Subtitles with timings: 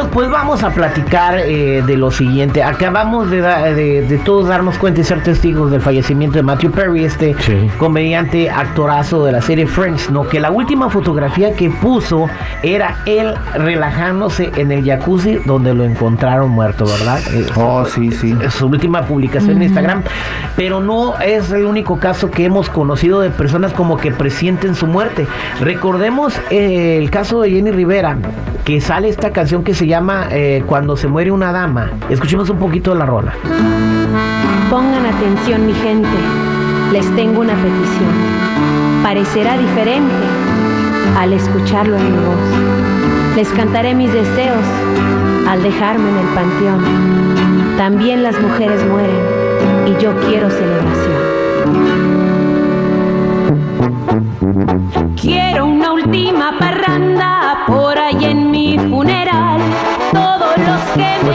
[0.00, 2.62] muchachos, pues vamos a platicar eh, de lo siguiente.
[2.62, 7.34] Acabamos de, de, todos darnos cuenta y ser testigos del fallecimiento de Matthew Perry, este
[7.78, 10.28] comediante actorazo de la serie Friends, ¿no?
[10.28, 12.28] Que la última fotografía que puso
[12.62, 17.20] era él relajándose en el jacuzzi donde lo encontraron muerto, ¿verdad?
[17.32, 18.36] Eh, oh, sí, sí.
[18.42, 20.02] Es su última publicación en Instagram.
[20.56, 24.86] Pero no es el único caso que hemos conocido de personas como que presienten su
[24.86, 25.26] muerte.
[25.60, 28.16] Recordemos eh, el caso de Jenny Rivera,
[28.64, 31.90] que sale esta canción que se llama eh, Cuando se muere una dama.
[32.08, 33.34] Escuchemos un poquito de la rola.
[34.70, 36.08] Pongan atención mi gente,
[36.92, 39.02] les tengo una petición.
[39.02, 40.14] Parecerá diferente
[41.18, 43.36] al escucharlo en mi voz.
[43.36, 44.64] Les cantaré mis deseos
[45.48, 47.76] al dejarme en el panteón.
[47.76, 51.20] También las mujeres mueren y yo quiero celebración.
[55.20, 56.58] Quiero una última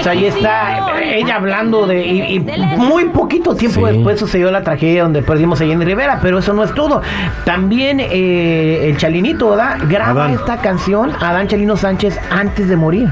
[0.05, 2.05] Pues ahí está ella hablando de.
[2.05, 2.39] Y,
[2.77, 6.63] muy poquito tiempo después sucedió la tragedia donde perdimos a Jenny Rivera, pero eso no
[6.63, 7.01] es todo.
[7.43, 9.79] También eh, el Chalinito, ¿verdad?
[9.89, 13.09] Graba esta canción, Adán Chalino Sánchez, antes de morir.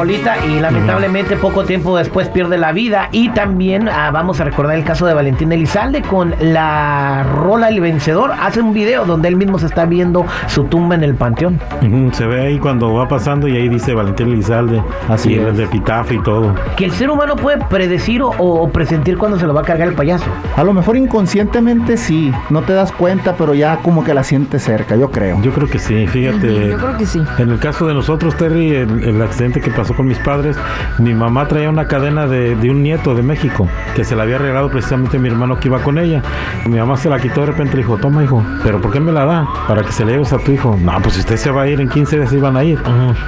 [0.00, 3.10] Rolita y lamentablemente poco tiempo después pierde la vida.
[3.12, 7.82] Y también ah, vamos a recordar el caso de Valentín Elizalde con la rola El
[7.82, 8.32] Vencedor.
[8.40, 11.60] Hace un video donde él mismo se está viendo su tumba en el panteón.
[12.12, 16.18] se ve ahí cuando va pasando y ahí dice Valentín Elizalde, así el de epitafio
[16.18, 16.54] y todo.
[16.76, 19.94] Que el ser humano puede predecir o, presentir cuando se lo va a cargar el
[19.94, 20.30] payaso.
[20.56, 24.62] A lo mejor inconscientemente sí, no te das cuenta, pero ya como que la sientes
[24.62, 25.42] cerca, yo creo.
[25.42, 26.70] Yo creo que sí, fíjate.
[26.70, 27.20] yo creo que sí.
[27.38, 30.56] En el caso de nosotros, Terry, el accidente que pasó con mis padres,
[30.98, 34.68] mi mamá traía una cadena de, un nieto de México que se la había regalado
[34.68, 36.22] precisamente mi hermano que iba con ella.
[36.66, 39.12] Mi mamá se la quitó de repente le dijo, toma hijo, pero ¿por qué me
[39.12, 39.48] la da?
[39.66, 40.76] Para que se le lleves a tu hijo.
[40.80, 42.78] No, pues si usted se va a ir en 15 días iban a ir.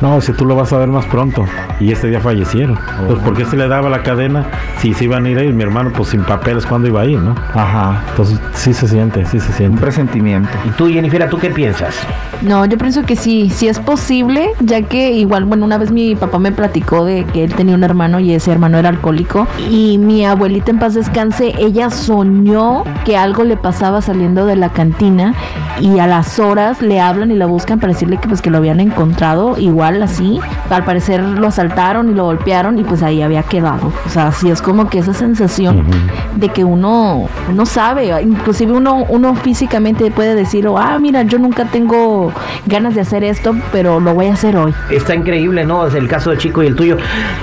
[0.01, 1.45] No, si tú lo vas a ver más pronto.
[1.81, 2.79] Y este día fallecieron.
[3.07, 4.45] Pues ¿por qué se le daba la cadena
[4.79, 5.55] si se iban a ir a ir?
[5.55, 7.35] Mi hermano pues sin papeles, ¿cuándo iba a ir, no?
[7.55, 8.03] Ajá.
[8.11, 9.75] Entonces sí se siente, sí se siente.
[9.75, 10.51] Un presentimiento.
[10.67, 11.97] ¿Y tú, Jennifer, tú qué piensas?
[12.43, 16.03] No, yo pienso que sí, sí es posible, ya que igual, bueno, una vez mi
[16.09, 19.47] mi papá me platicó de que él tenía un hermano y ese hermano era alcohólico.
[19.71, 24.71] Y mi abuelita en paz descanse, ella soñó que algo le pasaba saliendo de la
[24.71, 25.35] cantina
[25.81, 28.59] y a las horas le hablan y la buscan para decirle que pues que lo
[28.59, 30.41] habían encontrado igual así.
[30.71, 33.93] Al parecer lo asaltaron y lo golpearon y pues ahí había quedado.
[34.07, 35.85] O sea, así es como que esa sensación
[36.37, 41.65] de que uno, uno sabe, inclusive uno, uno físicamente puede decir, ah, mira, yo nunca
[41.67, 42.33] tengo
[42.67, 44.73] ganas de hacer esto, pero lo voy a hacer hoy.
[44.91, 45.87] Está increíble, ¿no?
[45.95, 46.97] el caso de Chico y el tuyo.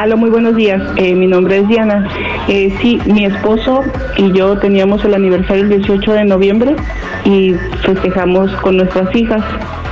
[0.00, 0.82] Hola, muy buenos días.
[0.96, 2.08] Eh, mi nombre es Diana.
[2.48, 3.82] Eh, sí, mi esposo
[4.16, 6.76] y yo teníamos el aniversario el 18 de noviembre
[7.24, 9.42] y festejamos con nuestras hijas.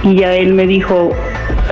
[0.05, 1.11] Y ya él me dijo,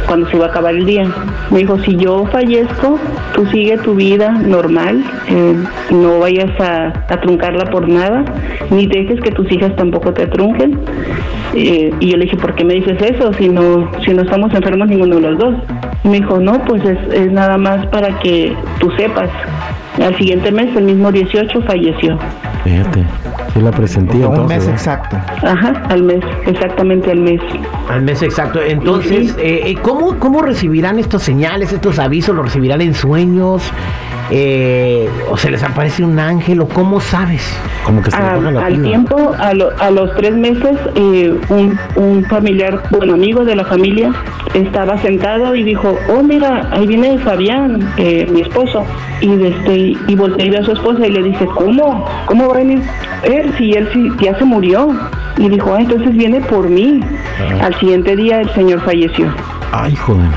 [0.06, 1.04] cuando se iba a acabar el día.
[1.50, 2.98] Me dijo, si yo fallezco,
[3.34, 5.56] tú sigue tu vida normal, eh,
[5.90, 8.24] no vayas a, truncarla por nada,
[8.70, 10.80] ni dejes que tus hijas tampoco te trunquen.
[11.54, 14.52] Eh, y yo le dije, ¿por qué me dices eso si no, si no estamos
[14.54, 15.54] enfermos ninguno de los dos?
[16.04, 19.30] me dijo, no, pues es, es nada más para que tú sepas
[20.02, 22.18] Al siguiente mes, el mismo 18, falleció.
[22.64, 23.04] Fíjate,
[23.52, 25.16] sí la presentí Un mes exacto.
[25.42, 27.40] Ajá, al mes, exactamente al mes.
[27.88, 28.60] Al mes exacto.
[28.62, 32.34] Entonces, eh, eh, ¿cómo, ¿cómo recibirán estos señales, estos avisos?
[32.36, 33.62] ¿Los recibirán en sueños?
[34.30, 36.60] Eh, ¿O se les aparece un ángel?
[36.60, 37.42] ¿O cómo sabes?
[37.84, 40.78] Como que se le A- baja la al tiempo, a, lo- a los tres meses,
[40.94, 44.12] eh, un, un familiar, bueno, amigo de la familia,
[44.54, 48.84] estaba sentado y dijo, oh, mira, ahí viene Fabián, eh, mi esposo.
[49.20, 49.76] Y, este,
[50.06, 52.06] y volteé y ve a su esposa y le dice, ¿cómo?
[52.26, 52.82] ¿Cómo va a venir
[53.24, 54.88] él si él sí- ya se murió?
[55.36, 57.00] Y dijo, ah, entonces viene por mí.
[57.60, 59.26] Al siguiente día el señor falleció.
[59.72, 60.28] Ay, joder.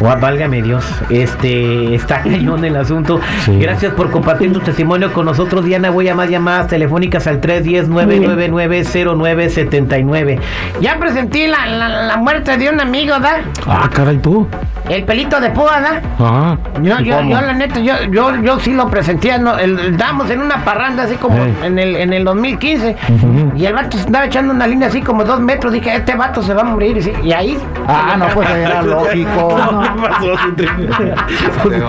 [0.00, 3.20] Válgame Dios, este está cañón el asunto.
[3.44, 3.58] Sí.
[3.58, 5.90] Gracias por compartir tu testimonio con nosotros, Diana.
[5.90, 10.38] Voy a más llamadas telefónicas al 310-999-0979.
[10.80, 13.40] Ya presenté la, la, la muerte de un amigo, ¿da?
[13.66, 14.46] Ah, caray, tú.
[14.88, 16.00] El pelito de púa, ¿da?
[16.18, 19.56] Ah, Yo, yo, yo, la neta, yo, yo, yo sí lo presenté, ¿no?
[19.58, 21.54] El, estábamos en una parranda así como Ey.
[21.62, 23.52] en, el, en el 2015 Ujú.
[23.56, 25.72] y el vato se andaba echando una línea así como dos metros.
[25.72, 26.96] Dije, este vato se va a morir.
[26.96, 27.56] Y, sí, y ahí.
[27.86, 29.56] Ah, no, pues era lógico.
[29.82, 30.34] ¿qué pasó?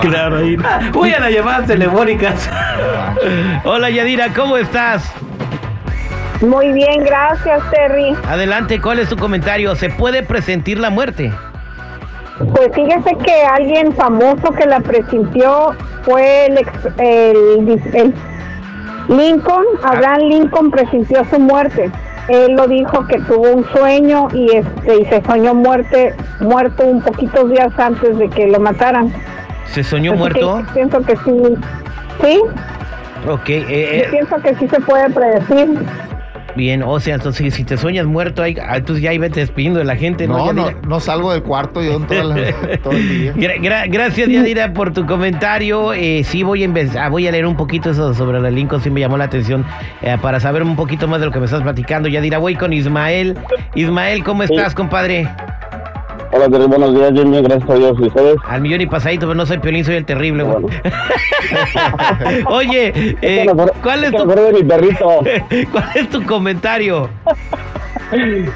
[0.02, 0.56] Claro, ahí.
[0.92, 2.48] Voy a las llamadas telefónicas.
[3.64, 5.10] Hola Yadira, ¿cómo estás?
[6.40, 8.16] Muy bien, gracias, Terry.
[8.28, 9.76] Adelante, ¿cuál es tu comentario?
[9.76, 11.32] ¿Se puede presentir la muerte?
[12.54, 15.70] Pues fíjese que alguien famoso que la presintió
[16.02, 18.14] fue el, ex- el, el
[19.08, 21.90] Lincoln, Abraham Lincoln presintió su muerte.
[22.32, 27.00] Él lo dijo que tuvo un sueño y este y se soñó muerte muerto un
[27.02, 29.12] poquitos días antes de que lo mataran.
[29.66, 30.62] ¿Se soñó Así muerto?
[30.66, 31.54] que pienso que sí.
[32.22, 32.40] Sí,
[33.28, 35.78] Ok, eh, yo eh, pienso que sí se puede predecir.
[36.56, 39.78] Bien, o sea, entonces si te sueñas muerto, ahí, ah, entonces ya ahí vete despidiendo
[39.78, 40.52] de la gente, ¿no?
[40.52, 43.34] No, no, salgo del cuarto yo en toda la- todo el día.
[43.34, 45.92] Gra- gra- gracias Yadira por tu comentario.
[45.92, 46.68] Eh, sí voy a
[47.00, 49.64] ah, voy a leer un poquito eso sobre la Lincoln, sí me llamó la atención
[50.02, 52.08] eh, para saber un poquito más de lo que me estás platicando.
[52.08, 53.36] Yadira, voy con Ismael.
[53.74, 55.28] Ismael, ¿cómo estás, compadre?
[56.34, 57.94] Hola, Terry, buenos días, Jimmy, gracias a Dios.
[58.00, 58.36] ¿Y ustedes?
[58.48, 60.62] Al millón y pasadito, pero no soy Piolín, soy el terrible, güey.
[60.62, 60.78] Bueno.
[62.46, 63.46] Oye, eh,
[63.82, 65.08] ¿cuál, es tu, de mi perrito.
[65.72, 67.10] ¿cuál es tu comentario?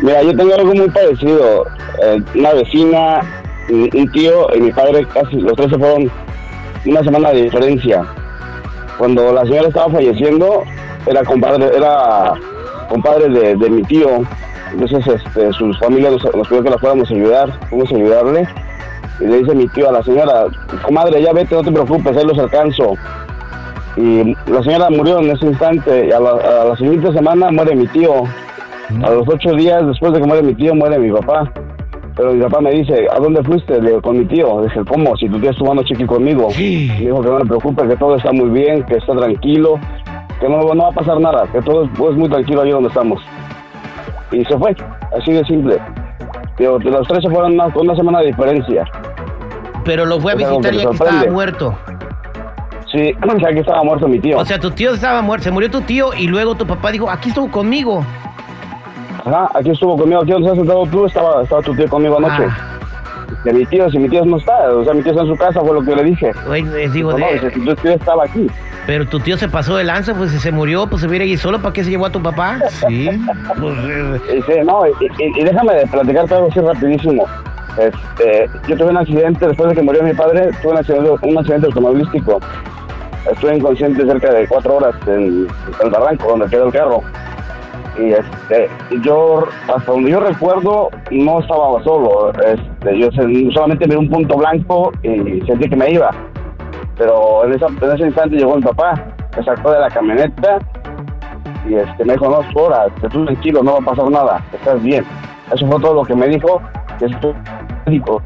[0.01, 1.67] Mira, yo tengo algo muy parecido.
[2.03, 3.21] Eh, una vecina,
[3.69, 6.11] un un tío y mi padre, casi los tres se fueron
[6.87, 8.07] una semana de diferencia.
[8.97, 10.65] Cuando la señora estaba falleciendo,
[11.05, 12.33] era compadre, era
[12.89, 14.23] compadre de, de mi tío.
[14.73, 18.49] Entonces, este, sus familias nos, nos pidió que la fuéramos a ayudar, fuimos a ayudarle.
[19.21, 20.45] Y le dice mi tío a la señora,
[20.83, 22.95] comadre, ya vete, no te preocupes, ahí los alcanzo.
[23.97, 26.07] Y la señora murió en ese instante.
[26.09, 28.25] Y a la, a la siguiente semana muere mi tío.
[29.03, 31.51] A los ocho días después de que muere mi tío, muere mi papá.
[32.17, 33.81] Pero mi papá me dice, ¿a dónde fuiste?
[33.81, 34.63] Le digo, con mi tío.
[34.63, 35.17] Dije, ¿cómo?
[35.17, 36.49] Si tu tío estuvo anoche aquí conmigo.
[36.57, 39.79] Me dijo que no me preocupe, que todo está muy bien, que está tranquilo,
[40.41, 43.23] que no, no va a pasar nada, que todo es, muy tranquilo ahí donde estamos.
[44.33, 44.75] Y se fue,
[45.17, 45.79] así de simple.
[46.59, 48.85] Digo, de los tres se fueron una, con una semana de diferencia.
[49.85, 51.79] Pero lo fue a visitar ya que estaba muerto.
[52.91, 54.39] Sí, o sea, que estaba muerto mi tío.
[54.39, 57.11] O sea, tu tío estaba muerto, se murió tu tío y luego tu papá dijo,
[57.11, 58.05] aquí estuvo conmigo.
[59.25, 62.45] Ajá, aquí estuvo conmigo, aquí donde estás sentado tú, estaba, estaba tu tío conmigo anoche.
[62.49, 62.76] Ah.
[63.45, 65.37] De mi tío, si mi tío no está, o sea, mi tío está en su
[65.37, 66.33] casa, fue lo que yo le dije.
[66.75, 68.47] Les digo, No, no, dice, si tu tío estaba aquí.
[68.87, 71.39] pero tu tío se pasó de lanza, pues si se murió, pues se hubiera ido
[71.39, 72.59] solo, ¿para qué se llevó a tu papá?
[72.89, 73.09] Sí.
[73.61, 74.91] Pues, eh, Y dice, no, y,
[75.41, 77.25] y- déjame platicarte algo así rapidísimo.
[77.79, 81.39] Este, yo tuve un accidente, después de que murió mi padre, tuve un accidente, un
[81.39, 82.41] accidente automovilístico.
[83.31, 85.47] Estuve inconsciente cerca de cuatro horas en
[85.83, 87.03] el barranco donde quedó el carro.
[87.99, 88.69] Y este,
[89.03, 92.31] yo, hasta donde yo recuerdo, no estaba solo.
[92.45, 96.11] Este, yo sen- solamente vi un punto blanco y sentí que me iba.
[96.97, 98.95] Pero en, esa, en ese instante llegó mi papá,
[99.37, 100.59] me sacó de la camioneta
[101.69, 102.41] y este, me dijo, no,
[103.01, 105.05] que tú tranquilo, no va a pasar nada, estás bien.
[105.53, 106.61] Eso fue todo lo que me dijo,
[106.99, 107.35] que estoy
[107.87, 108.23] médico.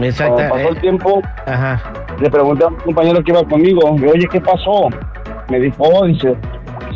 [0.00, 1.80] exacta, Cuando pasó el eh, tiempo, ajá.
[2.20, 4.88] le pregunté a un compañero que iba conmigo, dije, oye, ¿qué pasó?
[5.50, 6.36] Me dijo, oh, dice,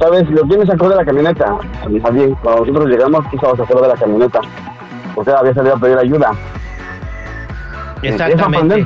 [0.01, 0.29] ¿sabes?
[0.31, 1.57] Lo tienes afuera de la camioneta.
[1.87, 4.41] Me dijo, bien, cuando nosotros llegamos, estabas afuera de la camioneta.
[5.17, 6.31] Usted había salido a pedir ayuda.
[8.03, 8.85] Exactamente.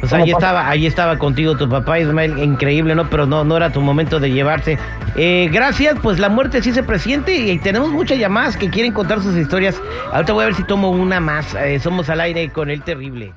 [0.00, 3.08] Pues ¿Cómo ahí estaba, ahí estaba contigo tu papá Ismael, increíble, ¿no?
[3.08, 4.78] Pero no, no era tu momento de llevarse.
[5.16, 9.22] Eh, gracias, pues la muerte sí se presiente y tenemos muchas llamadas que quieren contar
[9.22, 9.80] sus historias.
[10.12, 11.54] Ahorita voy a ver si tomo una más.
[11.54, 13.32] Eh, somos al aire con el terrible.